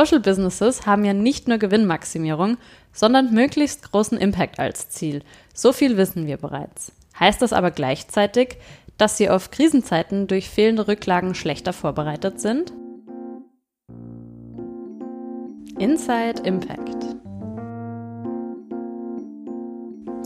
[0.00, 2.56] Social Businesses haben ja nicht nur Gewinnmaximierung,
[2.90, 5.22] sondern möglichst großen Impact als Ziel.
[5.52, 6.92] So viel wissen wir bereits.
[7.18, 8.56] Heißt das aber gleichzeitig,
[8.96, 12.72] dass sie auf Krisenzeiten durch fehlende Rücklagen schlechter vorbereitet sind?
[15.78, 17.04] Inside Impact.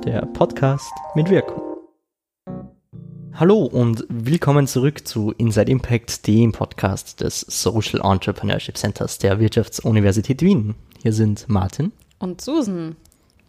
[0.04, 1.73] Der Podcast mit Wirkung.
[3.36, 10.40] Hallo und willkommen zurück zu Inside Impact, dem Podcast des Social Entrepreneurship Centers der Wirtschaftsuniversität
[10.40, 10.76] Wien.
[11.02, 11.90] Hier sind Martin
[12.20, 12.94] und Susan.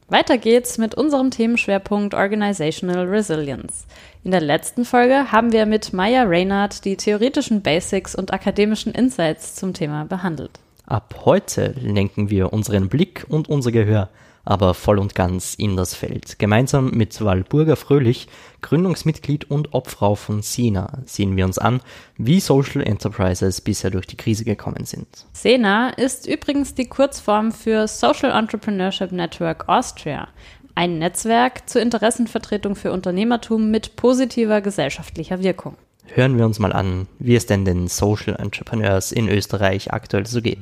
[0.07, 3.85] Weiter geht's mit unserem Themenschwerpunkt Organizational Resilience.
[4.23, 9.53] In der letzten Folge haben wir mit Maya Reynard die theoretischen Basics und akademischen Insights
[9.53, 10.59] zum Thema behandelt.
[10.87, 14.09] Ab heute lenken wir unseren Blick und unser Gehör
[14.45, 16.39] aber voll und ganz in das Feld.
[16.39, 18.27] Gemeinsam mit Walburga Fröhlich,
[18.61, 21.81] Gründungsmitglied und Obfrau von Sena, sehen wir uns an,
[22.17, 25.07] wie Social Enterprises bisher durch die Krise gekommen sind.
[25.33, 30.27] Sena ist übrigens die Kurzform für Social Entrepreneurship Network Austria,
[30.75, 35.75] ein Netzwerk zur Interessenvertretung für Unternehmertum mit positiver gesellschaftlicher Wirkung.
[36.13, 40.41] Hören wir uns mal an, wie es denn den Social Entrepreneurs in Österreich aktuell so
[40.41, 40.59] geht.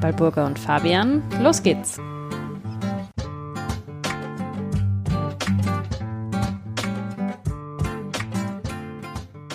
[0.00, 1.98] Walburga und Fabian, los geht's!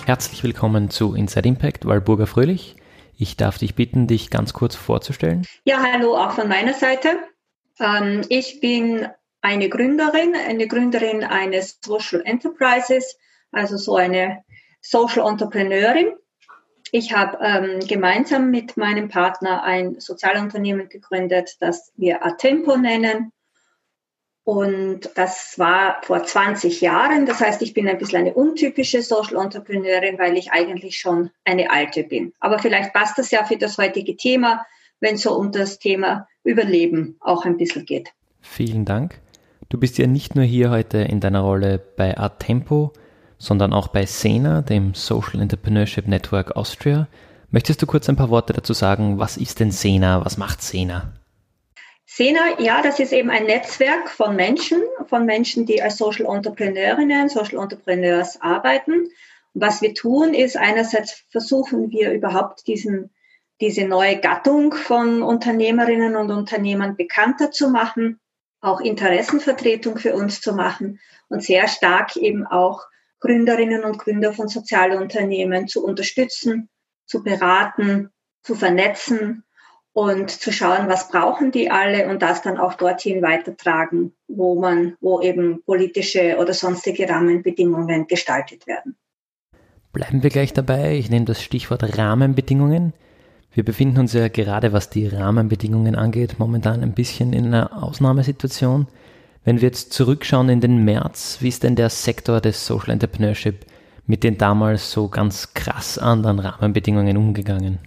[0.06, 2.76] Herzlich willkommen zu Inside Impact, Walburga Fröhlich.
[3.16, 5.46] Ich darf dich bitten, dich ganz kurz vorzustellen.
[5.64, 7.16] Ja, hallo auch von meiner Seite.
[7.80, 9.08] Ähm, ich bin
[9.40, 13.16] eine Gründerin, eine Gründerin eines Social Enterprises,
[13.50, 14.44] also so eine
[14.82, 16.12] Social Entrepreneurin.
[16.92, 23.32] Ich habe ähm, gemeinsam mit meinem Partner ein Sozialunternehmen gegründet, das wir Atempo nennen.
[24.44, 27.24] Und das war vor 20 Jahren.
[27.24, 31.70] Das heißt, ich bin ein bisschen eine untypische Social Entrepreneurin, weil ich eigentlich schon eine
[31.70, 32.34] alte bin.
[32.40, 34.66] Aber vielleicht passt das ja für das heutige Thema,
[35.00, 38.10] wenn es so um das Thema Überleben auch ein bisschen geht.
[38.42, 39.20] Vielen Dank.
[39.70, 42.92] Du bist ja nicht nur hier heute in deiner Rolle bei Artempo,
[43.38, 47.08] sondern auch bei SENA, dem Social Entrepreneurship Network Austria.
[47.50, 49.18] Möchtest du kurz ein paar Worte dazu sagen?
[49.18, 50.22] Was ist denn SENA?
[50.22, 51.14] Was macht SENA?
[52.06, 57.28] SENA, ja, das ist eben ein Netzwerk von Menschen, von Menschen, die als Social Entrepreneurinnen,
[57.28, 58.92] Social Entrepreneurs arbeiten.
[59.54, 63.10] Und was wir tun, ist einerseits versuchen wir überhaupt diesen,
[63.60, 68.20] diese neue Gattung von Unternehmerinnen und Unternehmern bekannter zu machen,
[68.60, 72.86] auch Interessenvertretung für uns zu machen und sehr stark eben auch
[73.20, 76.68] Gründerinnen und Gründer von Sozialunternehmen zu unterstützen,
[77.06, 78.10] zu beraten,
[78.42, 79.44] zu vernetzen
[79.94, 84.96] und zu schauen, was brauchen die alle und das dann auch dorthin weitertragen, wo man,
[85.00, 88.96] wo eben politische oder sonstige Rahmenbedingungen gestaltet werden.
[89.92, 90.96] Bleiben wir gleich dabei.
[90.96, 92.92] Ich nehme das Stichwort Rahmenbedingungen.
[93.52, 98.88] Wir befinden uns ja gerade, was die Rahmenbedingungen angeht, momentan ein bisschen in einer Ausnahmesituation.
[99.44, 103.64] Wenn wir jetzt zurückschauen in den März, wie ist denn der Sektor des Social Entrepreneurship
[104.06, 107.78] mit den damals so ganz krass anderen Rahmenbedingungen umgegangen?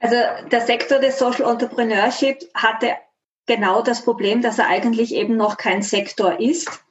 [0.00, 0.16] Also
[0.50, 2.96] der Sektor des Social Entrepreneurship hatte
[3.46, 6.82] genau das Problem, dass er eigentlich eben noch kein Sektor ist.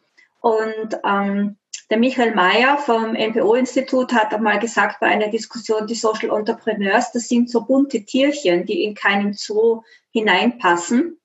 [0.41, 1.57] Und ähm,
[1.89, 7.27] der Michael Mayer vom NPO-Institut hat einmal gesagt bei einer Diskussion, die Social Entrepreneurs, das
[7.27, 9.81] sind so bunte Tierchen, die in keinen Zoo
[10.11, 11.19] hineinpassen.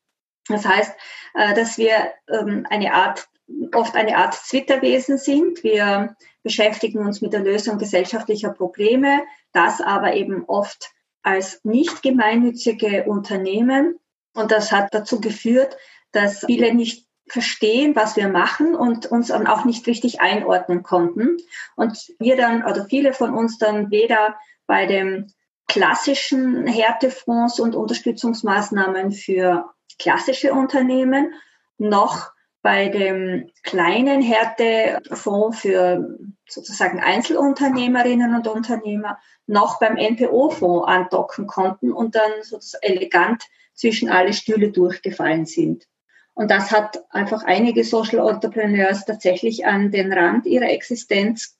[0.48, 0.92] Das heißt,
[1.34, 3.28] äh, dass wir ähm, eine Art,
[3.74, 5.62] oft eine Art Zwitterwesen sind.
[5.62, 10.93] Wir beschäftigen uns mit der Lösung gesellschaftlicher Probleme, das aber eben oft
[11.24, 13.98] als nicht gemeinnützige Unternehmen.
[14.34, 15.76] Und das hat dazu geführt,
[16.12, 21.38] dass viele nicht verstehen, was wir machen und uns dann auch nicht richtig einordnen konnten.
[21.74, 24.36] Und wir dann, oder viele von uns dann weder
[24.66, 25.32] bei dem
[25.66, 31.32] klassischen Härtefonds und Unterstützungsmaßnahmen für klassische Unternehmen
[31.78, 32.33] noch
[32.64, 42.14] bei dem kleinen Härtefonds für sozusagen Einzelunternehmerinnen und Unternehmer noch beim NPO-Fonds andocken konnten und
[42.14, 45.84] dann sozusagen elegant zwischen alle Stühle durchgefallen sind.
[46.32, 51.58] Und das hat einfach einige Social Entrepreneurs tatsächlich an den Rand ihrer Existenz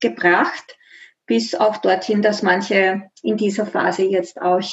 [0.00, 0.76] gebracht,
[1.26, 4.68] bis auch dorthin, dass manche in dieser Phase jetzt auch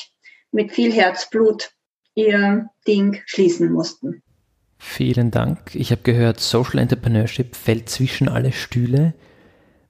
[0.51, 1.69] mit viel Herzblut
[2.16, 4.24] ihr Ding schließen mussten.
[4.77, 5.74] Vielen Dank.
[5.74, 9.13] Ich habe gehört, Social Entrepreneurship fällt zwischen alle Stühle.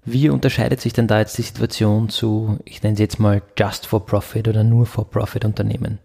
[0.06, 3.88] Wie unterscheidet sich denn da jetzt die Situation zu, ich nenne sie jetzt mal Just
[3.88, 6.00] for Profit oder nur For Profit Unternehmen?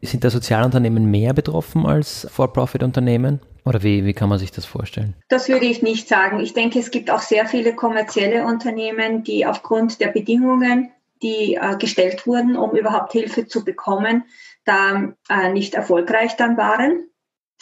[0.00, 3.40] Sind da Sozialunternehmen mehr betroffen als For Profit Unternehmen?
[3.64, 5.14] Oder wie, wie kann man sich das vorstellen?
[5.28, 6.40] Das würde ich nicht sagen.
[6.40, 10.90] Ich denke, es gibt auch sehr viele kommerzielle Unternehmen, die aufgrund der Bedingungen,
[11.22, 14.24] die äh, gestellt wurden, um überhaupt Hilfe zu bekommen,
[14.64, 17.08] da äh, nicht erfolgreich dann waren.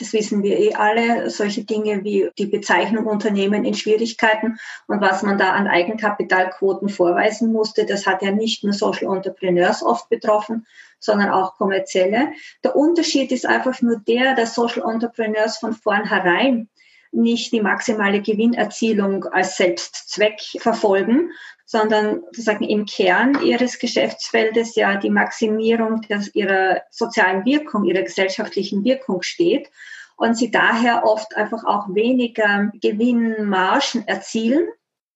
[0.01, 1.29] Das wissen wir eh alle.
[1.29, 7.53] Solche Dinge wie die Bezeichnung Unternehmen in Schwierigkeiten und was man da an Eigenkapitalquoten vorweisen
[7.53, 10.67] musste, das hat ja nicht nur Social Entrepreneurs oft betroffen,
[10.99, 12.33] sondern auch kommerzielle.
[12.65, 16.71] Der Unterschied ist einfach nur der, dass Social Entrepreneurs von vornherein
[17.13, 21.31] nicht die maximale Gewinnerzielung als Selbstzweck verfolgen,
[21.71, 28.83] sondern sozusagen im Kern ihres Geschäftsfeldes ja die Maximierung des, ihrer sozialen Wirkung, ihrer gesellschaftlichen
[28.83, 29.71] Wirkung steht
[30.17, 34.67] und sie daher oft einfach auch weniger Gewinnmargen erzielen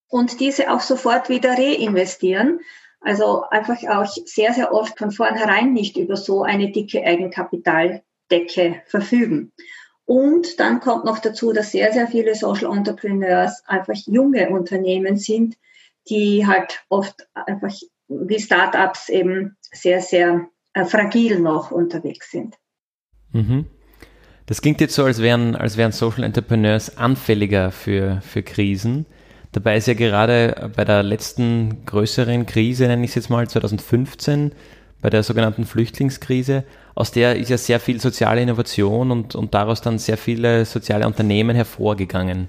[0.06, 2.60] und diese auch sofort wieder reinvestieren.
[3.00, 9.52] Also einfach auch sehr, sehr oft von vornherein nicht über so eine dicke Eigenkapitaldecke verfügen.
[10.04, 15.56] Und dann kommt noch dazu, dass sehr, sehr viele Social Entrepreneurs einfach junge Unternehmen sind,
[16.08, 17.72] die halt oft einfach
[18.08, 22.56] wie Startups eben sehr, sehr äh, fragil noch unterwegs sind.
[23.32, 23.66] Mhm.
[24.46, 29.06] Das klingt jetzt so, als wären, als wären Social Entrepreneurs anfälliger für, für Krisen.
[29.52, 34.52] Dabei ist ja gerade bei der letzten größeren Krise, nenne ich es jetzt mal, 2015,
[35.00, 36.64] bei der sogenannten Flüchtlingskrise,
[36.94, 41.06] aus der ist ja sehr viel soziale Innovation und, und daraus dann sehr viele soziale
[41.06, 42.48] Unternehmen hervorgegangen.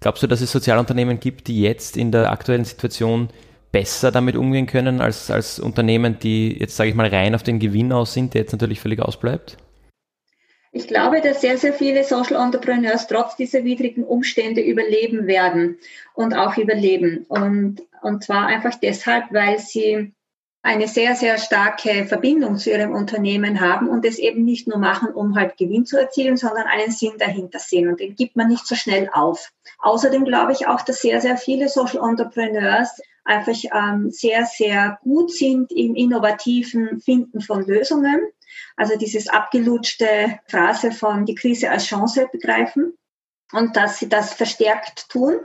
[0.00, 3.28] Glaubst du, dass es Sozialunternehmen gibt, die jetzt in der aktuellen Situation
[3.72, 7.58] besser damit umgehen können als, als Unternehmen, die jetzt, sage ich mal, rein auf den
[7.58, 9.56] Gewinn aus sind, der jetzt natürlich völlig ausbleibt?
[10.72, 15.78] Ich glaube, dass sehr, sehr viele Social Entrepreneurs trotz dieser widrigen Umstände überleben werden
[16.14, 17.24] und auch überleben.
[17.28, 20.12] Und, und zwar einfach deshalb, weil sie
[20.66, 25.14] eine sehr, sehr starke Verbindung zu ihrem Unternehmen haben und es eben nicht nur machen,
[25.14, 27.88] um halt Gewinn zu erzielen, sondern einen Sinn dahinter sehen.
[27.88, 29.52] Und den gibt man nicht so schnell auf.
[29.78, 35.30] Außerdem glaube ich auch, dass sehr, sehr viele Social Entrepreneurs einfach ähm, sehr, sehr gut
[35.30, 38.20] sind im innovativen Finden von Lösungen.
[38.76, 42.92] Also dieses abgelutschte Phrase von die Krise als Chance begreifen
[43.52, 45.38] und dass sie das verstärkt tun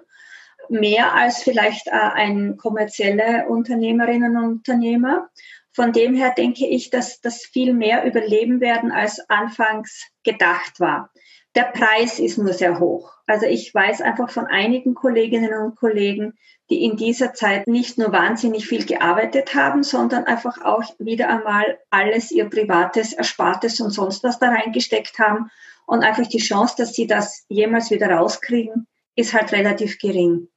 [0.69, 5.29] mehr als vielleicht äh, ein kommerzielle Unternehmerinnen und Unternehmer.
[5.73, 11.09] Von dem her denke ich, dass das viel mehr überleben werden, als anfangs gedacht war.
[11.55, 13.13] Der Preis ist nur sehr hoch.
[13.25, 16.33] Also ich weiß einfach von einigen Kolleginnen und Kollegen,
[16.69, 21.79] die in dieser Zeit nicht nur wahnsinnig viel gearbeitet haben, sondern einfach auch wieder einmal
[21.89, 25.49] alles ihr privates, erspartes und sonst was da reingesteckt haben.
[25.85, 30.47] Und einfach die Chance, dass sie das jemals wieder rauskriegen, ist halt relativ gering.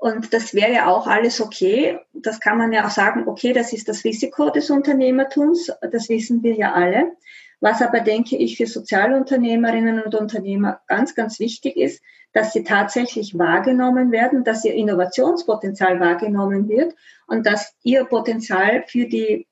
[0.00, 1.98] Und das wäre ja auch alles okay.
[2.12, 5.72] Das kann man ja auch sagen, okay, das ist das Risiko des Unternehmertums.
[5.90, 7.16] Das wissen wir ja alle.
[7.60, 12.00] Was aber, denke ich, für Sozialunternehmerinnen und Unternehmer ganz, ganz wichtig ist,
[12.32, 16.94] dass sie tatsächlich wahrgenommen werden, dass ihr Innovationspotenzial wahrgenommen wird
[17.26, 19.48] und dass ihr Potenzial für die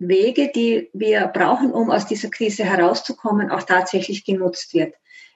[0.00, 4.94] Wege, die wir brauchen, um aus dieser Krise herauszukommen, auch tatsächlich genutzt wird.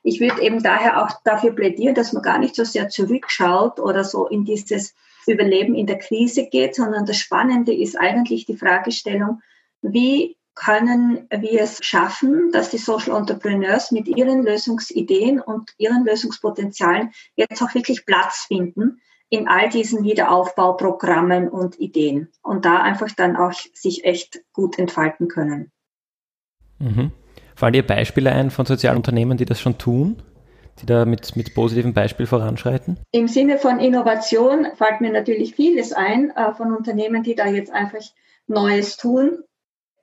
[0.09, 4.05] Ich würde eben daher auch dafür plädieren, dass man gar nicht so sehr zurückschaut oder
[4.05, 4.95] so in dieses
[5.27, 9.43] Überleben in der Krise geht, sondern das Spannende ist eigentlich die Fragestellung,
[9.83, 17.11] wie können wir es schaffen, dass die Social Entrepreneurs mit ihren Lösungsideen und ihren Lösungspotenzialen
[17.37, 23.37] jetzt auch wirklich Platz finden in all diesen Wiederaufbauprogrammen und Ideen und da einfach dann
[23.37, 25.71] auch sich echt gut entfalten können.
[26.79, 27.13] Mhm.
[27.59, 30.23] Fallen dir Beispiele ein von Sozialunternehmen, die das schon tun?
[30.81, 33.01] die da mit, mit positivem Beispiel voranschreiten?
[33.11, 37.73] Im Sinne von Innovation fällt mir natürlich vieles ein äh, von Unternehmen, die da jetzt
[37.73, 37.99] einfach
[38.47, 39.43] Neues tun.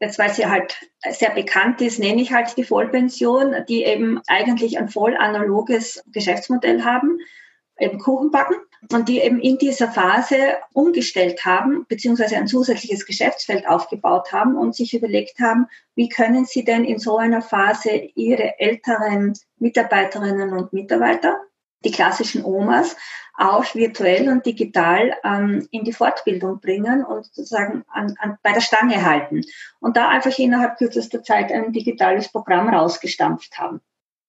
[0.01, 0.75] Jetzt, weil sie halt
[1.09, 6.83] sehr bekannt ist, nenne ich halt die Vollpension, die eben eigentlich ein voll analoges Geschäftsmodell
[6.83, 7.19] haben,
[7.79, 8.57] eben Kuchen backen
[8.91, 14.75] und die eben in dieser Phase umgestellt haben, beziehungsweise ein zusätzliches Geschäftsfeld aufgebaut haben und
[14.75, 20.73] sich überlegt haben, wie können sie denn in so einer Phase ihre älteren Mitarbeiterinnen und
[20.73, 21.39] Mitarbeiter,
[21.83, 22.95] die klassischen Omas,
[23.37, 28.61] auch virtuell und digital ähm, in die Fortbildung bringen und sozusagen an, an, bei der
[28.61, 29.41] Stange halten.
[29.79, 33.81] Und da einfach innerhalb kürzester Zeit ein digitales Programm rausgestampft haben.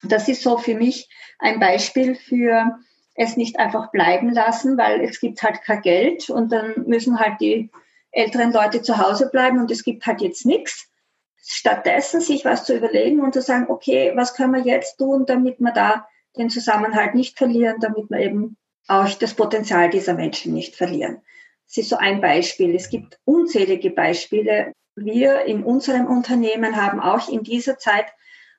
[0.02, 1.08] Das ist so für mich
[1.38, 2.78] ein Beispiel für
[3.16, 7.40] es nicht einfach bleiben lassen, weil es gibt halt kein Geld und dann müssen halt
[7.40, 7.70] die
[8.12, 10.90] älteren Leute zu Hause bleiben und es gibt halt jetzt nichts.
[11.42, 15.60] Stattdessen sich was zu überlegen und zu sagen, okay, was können wir jetzt tun, damit
[15.60, 16.06] wir da
[16.36, 18.56] den Zusammenhalt nicht verlieren, damit wir eben
[18.88, 21.22] auch das Potenzial dieser Menschen nicht verlieren.
[21.66, 22.74] Das ist so ein Beispiel.
[22.74, 24.72] Es gibt unzählige Beispiele.
[24.94, 28.06] Wir in unserem Unternehmen haben auch in dieser Zeit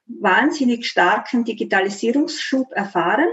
[0.06, 3.30] wahnsinnig starken Digitalisierungsschub erfahren.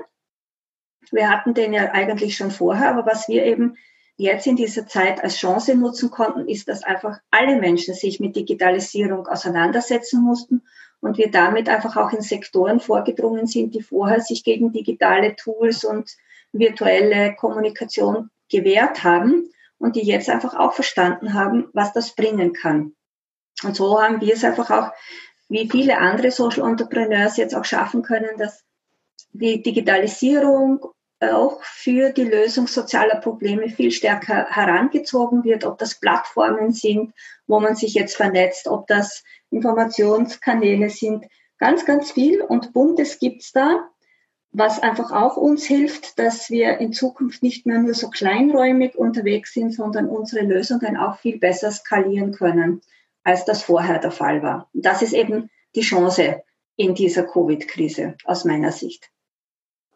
[1.14, 3.76] Wir hatten den ja eigentlich schon vorher, aber was wir eben
[4.16, 8.35] jetzt in dieser Zeit als Chance nutzen konnten, ist, dass einfach alle Menschen sich mit
[8.35, 10.62] Digitalisierung auseinandersetzen mussten
[11.00, 15.85] und wir damit einfach auch in Sektoren vorgedrungen sind, die vorher sich gegen digitale Tools
[15.85, 16.11] und
[16.52, 22.94] virtuelle Kommunikation gewehrt haben und die jetzt einfach auch verstanden haben, was das bringen kann.
[23.62, 24.90] Und so haben wir es einfach auch,
[25.49, 28.64] wie viele andere Social Entrepreneurs jetzt auch schaffen können, dass
[29.33, 30.94] die Digitalisierung
[31.33, 37.12] auch für die Lösung sozialer Probleme viel stärker herangezogen wird, ob das Plattformen sind,
[37.47, 41.26] wo man sich jetzt vernetzt, ob das Informationskanäle sind.
[41.59, 43.88] Ganz, ganz viel und Buntes gibt's da,
[44.50, 49.52] was einfach auch uns hilft, dass wir in Zukunft nicht mehr nur so kleinräumig unterwegs
[49.52, 52.81] sind, sondern unsere Lösungen auch viel besser skalieren können,
[53.25, 54.69] als das vorher der Fall war.
[54.73, 56.43] Und das ist eben die Chance
[56.76, 59.11] in dieser Covid-Krise aus meiner Sicht.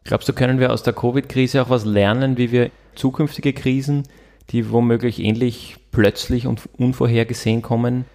[0.08, 4.08] Glaubst du, können wir aus der Covid-Krise auch was lernen, wie wir zukünftige Krisen,
[4.48, 8.06] die womöglich ähnlich plötzlich und unvorhergesehen kommen,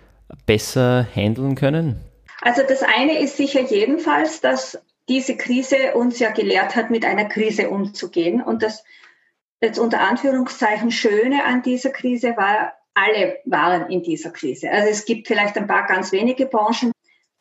[0.48, 2.02] besser handeln können?
[2.42, 7.26] Also das eine ist sicher jedenfalls, dass diese Krise uns ja gelehrt hat, mit einer
[7.26, 8.42] Krise umzugehen.
[8.42, 8.84] Und das
[9.62, 14.72] jetzt unter Anführungszeichen Schöne an dieser Krise war, alle waren in dieser Krise.
[14.72, 16.92] Also es gibt vielleicht ein paar ganz wenige Branchen,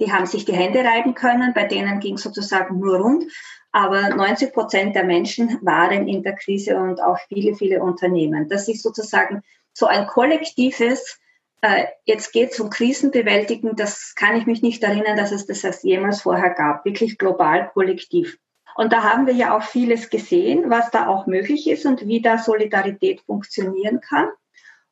[0.02, 3.24] die haben sich die Hände reiben können, bei denen ging sozusagen nur rund.
[3.70, 8.48] Aber 90 Prozent der Menschen waren in der Krise und auch viele, viele Unternehmen.
[8.48, 9.42] Das ist sozusagen
[9.72, 11.20] so ein kollektives,
[11.62, 15.82] äh, jetzt geht es um Krisenbewältigen, das kann ich mich nicht erinnern, dass es das
[15.82, 18.38] jemals vorher gab, wirklich global, kollektiv.
[18.74, 22.20] Und da haben wir ja auch vieles gesehen, was da auch möglich ist und wie
[22.20, 24.28] da Solidarität funktionieren kann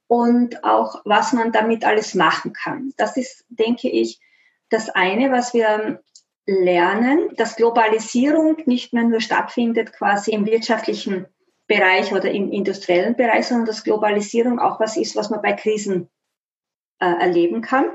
[0.07, 2.93] und auch was man damit alles machen kann.
[2.97, 4.21] Das ist, denke ich,
[4.71, 6.03] das eine, was wir
[6.47, 11.27] lernen, dass Globalisierung nicht mehr nur stattfindet quasi im wirtschaftlichen
[11.67, 16.11] Bereich oder im industriellen Bereich, sondern dass Globalisierung auch was ist, was man bei Krisen
[17.01, 17.87] äh, erleben kann.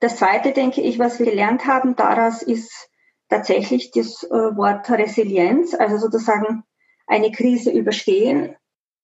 [0.00, 2.90] Das Zweite, denke ich, was wir gelernt haben daraus, ist
[3.28, 6.64] tatsächlich das äh, Wort Resilienz, also sozusagen
[7.06, 8.56] eine Krise überstehen,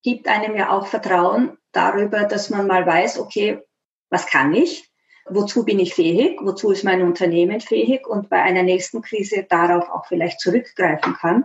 [0.02, 3.62] gibt einem ja auch Vertrauen darüber, dass man mal weiß, okay,
[4.10, 4.89] was kann ich?
[5.28, 9.88] Wozu bin ich fähig, wozu ist mein Unternehmen fähig und bei einer nächsten Krise darauf
[9.90, 11.44] auch vielleicht zurückgreifen kann,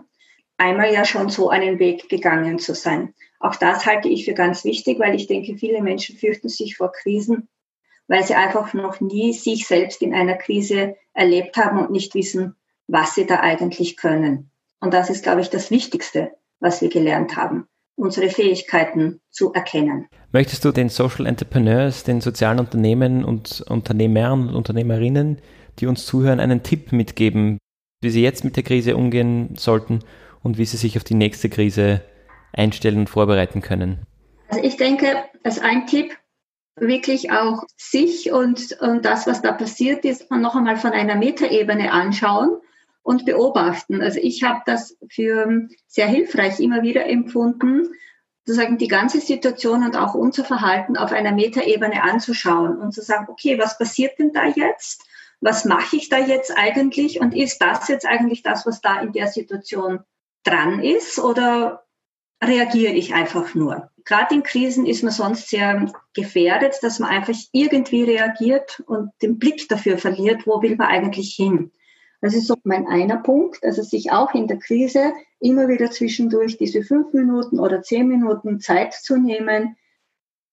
[0.57, 3.13] einmal ja schon so einen Weg gegangen zu sein.
[3.39, 6.91] Auch das halte ich für ganz wichtig, weil ich denke, viele Menschen fürchten sich vor
[6.91, 7.47] Krisen,
[8.07, 12.55] weil sie einfach noch nie sich selbst in einer Krise erlebt haben und nicht wissen,
[12.87, 14.51] was sie da eigentlich können.
[14.79, 20.07] Und das ist, glaube ich, das Wichtigste, was wir gelernt haben unsere Fähigkeiten zu erkennen.
[20.31, 25.39] Möchtest du den Social Entrepreneurs, den sozialen Unternehmen und Unternehmern und Unternehmerinnen,
[25.79, 27.57] die uns zuhören, einen Tipp mitgeben,
[28.01, 29.99] wie sie jetzt mit der Krise umgehen sollten
[30.43, 32.01] und wie sie sich auf die nächste Krise
[32.53, 34.05] einstellen und vorbereiten können?
[34.49, 35.07] Also ich denke,
[35.43, 36.15] als ein Tipp,
[36.77, 41.91] wirklich auch sich und, und das, was da passiert ist, noch einmal von einer Metaebene
[41.91, 42.57] anschauen
[43.05, 44.01] und beobachten.
[44.01, 47.87] Also ich habe das für sehr hilfreich immer wieder empfunden,
[48.43, 53.27] sozusagen die ganze Situation und auch unser Verhalten auf einer Metaebene anzuschauen und zu sagen,
[53.29, 55.05] okay, was passiert denn da jetzt?
[55.39, 57.21] Was mache ich da jetzt eigentlich?
[57.21, 59.99] Und ist das jetzt eigentlich das, was da in der Situation
[60.43, 61.19] dran ist?
[61.19, 61.85] Oder
[62.43, 63.91] reagiere ich einfach nur?
[64.03, 69.37] Gerade in Krisen ist man sonst sehr gefährdet, dass man einfach irgendwie reagiert und den
[69.37, 71.71] Blick dafür verliert, wo will man eigentlich hin?
[72.21, 76.57] Das ist so mein einer Punkt, also sich auch in der Krise immer wieder zwischendurch
[76.57, 79.75] diese fünf Minuten oder zehn Minuten Zeit zu nehmen,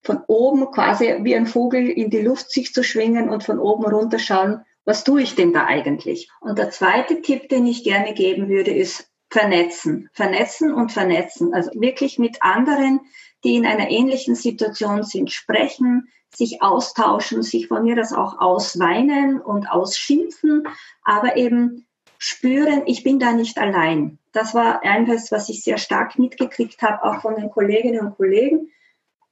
[0.03, 3.85] von oben quasi wie ein Vogel in die Luft sich zu schwingen und von oben
[3.85, 6.29] runter schauen, was tue ich denn da eigentlich?
[6.41, 10.11] Und der zweite Tipp, den ich gerne geben würde, ist vernetzen.
[10.13, 11.55] Vernetzen und vernetzen.
[11.55, 13.01] Also wirklich mit anderen,
[13.45, 19.41] die in einer ähnlichen Situation sind, sprechen, sich austauschen, sich von mir das auch ausweinen
[19.41, 20.67] und ausschimpfen,
[21.05, 21.87] aber eben
[22.19, 24.19] spüren, ich bin da nicht allein.
[24.33, 28.71] Das war etwas, was ich sehr stark mitgekriegt habe, auch von den Kolleginnen und Kollegen,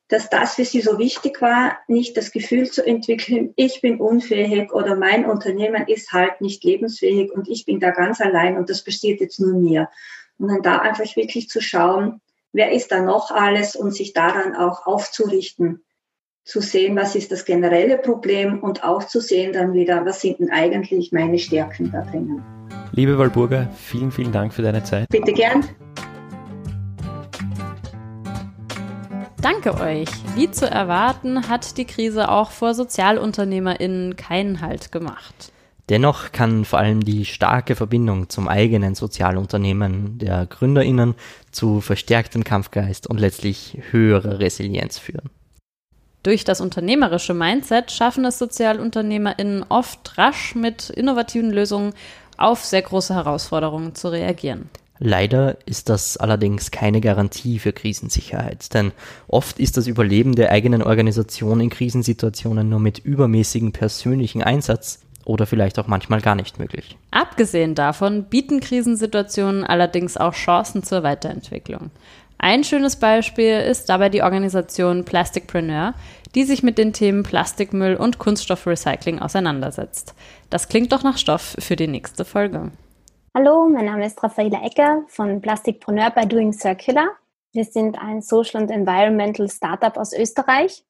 [0.09, 4.73] dass das für sie so wichtig war, nicht das Gefühl zu entwickeln, ich bin unfähig
[4.73, 8.83] oder mein Unternehmen ist halt nicht lebensfähig und ich bin da ganz allein und das
[8.83, 9.89] passiert jetzt nur mir.
[10.39, 12.21] Und dann da einfach wirklich zu schauen,
[12.53, 15.85] wer ist da noch alles und sich daran auch aufzurichten,
[16.45, 20.41] zu sehen, was ist das generelle Problem und auch zu sehen dann wieder, was sind
[20.41, 22.43] denn eigentlich meine Stärken da drinnen.
[22.93, 25.09] Liebe Walburga, vielen, vielen Dank für deine Zeit.
[25.11, 25.65] Bitte gern.
[29.41, 30.09] Danke euch.
[30.35, 35.53] Wie zu erwarten, hat die Krise auch vor SozialunternehmerInnen keinen Halt gemacht.
[35.89, 41.15] Dennoch kann vor allem die starke Verbindung zum eigenen Sozialunternehmen der GründerInnen
[41.51, 45.31] zu verstärktem Kampfgeist und letztlich höherer Resilienz führen.
[46.23, 51.95] Durch das unternehmerische Mindset schaffen es SozialunternehmerInnen oft rasch mit innovativen Lösungen
[52.37, 54.69] auf sehr große Herausforderungen zu reagieren.
[54.99, 58.93] Leider ist das allerdings keine Garantie für Krisensicherheit, denn
[59.29, 65.47] oft ist das Überleben der eigenen Organisation in Krisensituationen nur mit übermäßigem persönlichen Einsatz oder
[65.47, 66.99] vielleicht auch manchmal gar nicht möglich.
[67.13, 71.91] Abgesehen davon bieten Krisensituationen allerdings auch Chancen zur Weiterentwicklung.
[72.43, 75.93] Ein schönes Beispiel ist dabei die Organisation Plasticpreneur,
[76.35, 80.15] die sich mit den Themen Plastikmüll und Kunststoffrecycling auseinandersetzt.
[80.49, 82.73] Das klingt doch nach Stoff für die nächste Folge.
[83.35, 87.11] Hallo, mein Name ist Raffaela Ecker von Plastikpreneur bei Doing Circular.
[87.53, 90.83] Wir sind ein Social and Environmental Startup aus Österreich.